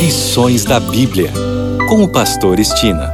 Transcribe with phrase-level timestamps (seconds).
[0.00, 1.30] Lições da Bíblia,
[1.86, 3.12] com o Pastor Estina.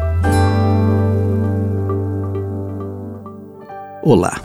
[4.04, 4.40] Olá,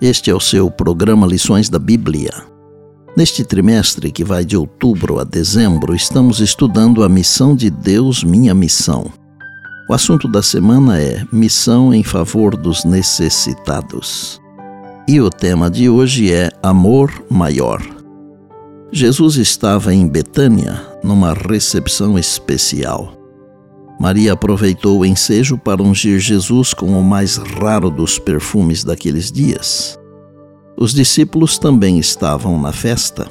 [0.00, 2.32] este é o seu programa Lições da Bíblia.
[3.14, 8.54] Neste trimestre, que vai de outubro a dezembro, estamos estudando a missão de Deus, minha
[8.54, 9.12] missão.
[9.86, 14.40] O assunto da semana é Missão em favor dos necessitados.
[15.06, 17.82] E o tema de hoje é Amor Maior.
[18.90, 23.12] Jesus estava em Betânia, numa recepção especial.
[24.00, 29.98] Maria aproveitou o ensejo para ungir Jesus com o mais raro dos perfumes daqueles dias.
[30.76, 33.30] Os discípulos também estavam na festa.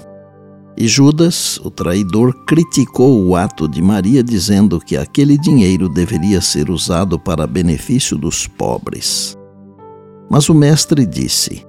[0.78, 6.70] E Judas, o traidor, criticou o ato de Maria, dizendo que aquele dinheiro deveria ser
[6.70, 9.38] usado para benefício dos pobres.
[10.30, 11.64] Mas o Mestre disse: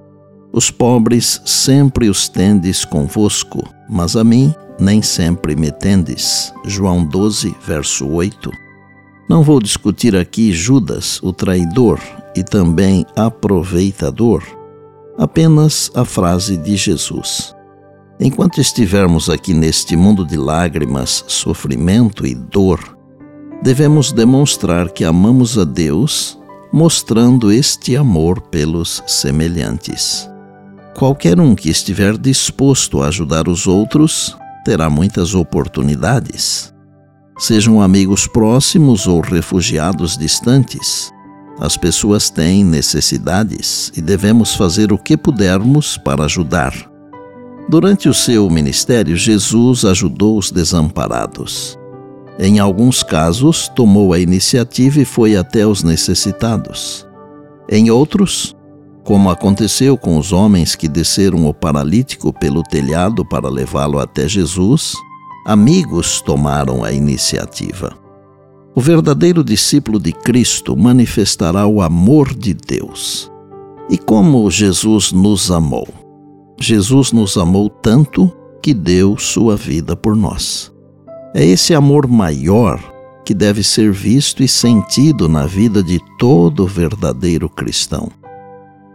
[0.55, 6.53] Os pobres sempre os tendes convosco, mas a mim nem sempre me tendes.
[6.63, 8.49] João 12, verso 8.
[9.29, 11.99] Não vou discutir aqui Judas, o traidor
[12.33, 14.43] e também aproveitador,
[15.17, 17.53] apenas a frase de Jesus.
[18.17, 22.97] Enquanto estivermos aqui neste mundo de lágrimas, sofrimento e dor,
[23.61, 26.39] devemos demonstrar que amamos a Deus,
[26.71, 30.33] mostrando este amor pelos semelhantes.
[30.95, 36.73] Qualquer um que estiver disposto a ajudar os outros terá muitas oportunidades.
[37.37, 41.11] Sejam amigos próximos ou refugiados distantes,
[41.59, 46.73] as pessoas têm necessidades e devemos fazer o que pudermos para ajudar.
[47.67, 51.77] Durante o seu ministério, Jesus ajudou os desamparados.
[52.39, 57.05] Em alguns casos, tomou a iniciativa e foi até os necessitados.
[57.69, 58.54] Em outros,
[59.05, 64.95] como aconteceu com os homens que desceram o paralítico pelo telhado para levá-lo até Jesus,
[65.45, 67.95] amigos tomaram a iniciativa.
[68.75, 73.31] O verdadeiro discípulo de Cristo manifestará o amor de Deus.
[73.91, 75.87] E como Jesus nos amou?
[76.59, 80.73] Jesus nos amou tanto que deu sua vida por nós.
[81.35, 82.81] É esse amor maior
[83.23, 88.09] que deve ser visto e sentido na vida de todo verdadeiro cristão.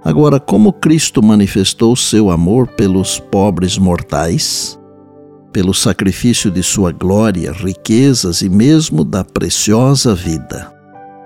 [0.05, 4.79] Agora, como Cristo manifestou seu amor pelos pobres mortais,
[5.53, 10.73] pelo sacrifício de sua glória, riquezas e mesmo da preciosa vida,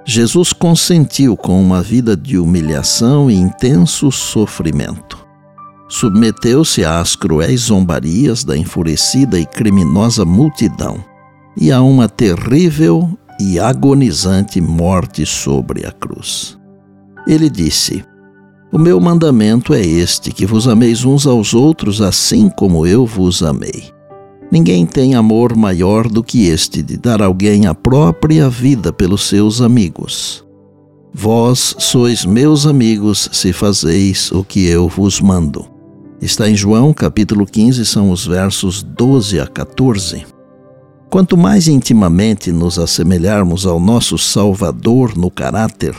[0.04, 5.24] Jesus consentiu com uma vida de humilhação e intenso sofrimento
[5.88, 11.02] submeteu-se às cruéis zombarias da enfurecida e criminosa multidão
[11.56, 16.58] e a uma terrível e agonizante morte sobre a cruz.
[17.26, 18.04] Ele disse:
[18.74, 23.40] O meu mandamento é este, que vos ameis uns aos outros assim como eu vos
[23.40, 23.84] amei.
[24.50, 29.60] Ninguém tem amor maior do que este de dar alguém a própria vida pelos seus
[29.60, 30.44] amigos.
[31.14, 35.66] Vós sois meus amigos se fazeis o que eu vos mando.
[36.20, 40.26] Está em João, capítulo 15, são os versos 12 a 14.
[41.08, 45.94] Quanto mais intimamente nos assemelharmos ao nosso Salvador no caráter,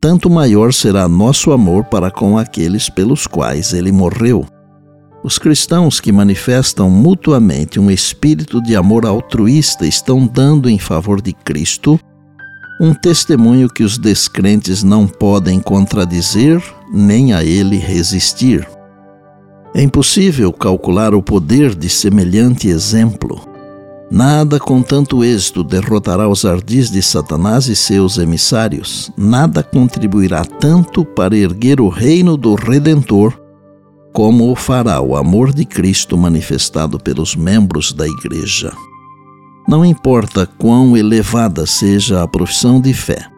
[0.00, 4.46] tanto maior será nosso amor para com aqueles pelos quais ele morreu.
[5.22, 11.34] Os cristãos que manifestam mutuamente um espírito de amor altruísta estão dando em favor de
[11.34, 12.00] Cristo
[12.80, 18.66] um testemunho que os descrentes não podem contradizer nem a ele resistir.
[19.74, 23.49] É impossível calcular o poder de semelhante exemplo.
[24.10, 29.10] Nada com tanto êxito derrotará os ardis de Satanás e seus emissários.
[29.16, 33.38] Nada contribuirá tanto para erguer o reino do Redentor
[34.12, 38.72] como o fará o amor de Cristo manifestado pelos membros da Igreja.
[39.68, 43.30] Não importa quão elevada seja a profissão de fé,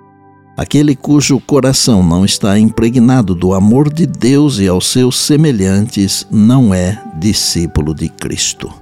[0.56, 6.75] Aquele cujo coração não está impregnado do amor de Deus e aos seus semelhantes não
[6.75, 8.81] é discípulo de Cristo.